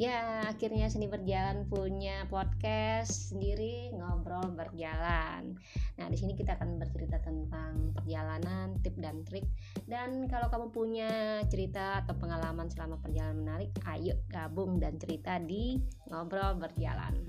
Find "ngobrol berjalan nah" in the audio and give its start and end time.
3.92-6.06